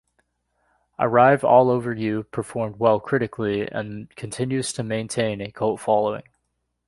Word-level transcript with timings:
"Arrive 0.97 1.43
All 1.43 1.69
Over 1.69 1.93
You" 1.93 2.23
performed 2.23 2.79
well 2.79 2.99
critically 2.99 3.71
and 3.71 4.09
continues 4.15 4.73
to 4.73 4.81
maintain 4.81 5.41
a 5.41 5.51
cult 5.51 5.79
following. 5.79 6.23